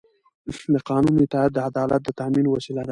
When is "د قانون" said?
0.73-1.15